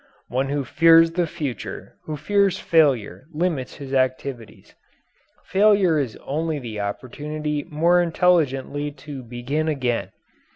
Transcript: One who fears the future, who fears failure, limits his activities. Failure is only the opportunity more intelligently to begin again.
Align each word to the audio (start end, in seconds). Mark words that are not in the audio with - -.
One 0.29 0.49
who 0.49 0.63
fears 0.65 1.11
the 1.11 1.27
future, 1.27 1.93
who 2.05 2.17
fears 2.17 2.57
failure, 2.57 3.27
limits 3.31 3.75
his 3.75 3.93
activities. 3.93 4.73
Failure 5.45 5.99
is 5.99 6.17
only 6.25 6.57
the 6.57 6.79
opportunity 6.79 7.65
more 7.65 8.01
intelligently 8.01 8.89
to 8.93 9.21
begin 9.21 9.67
again. 9.67 10.09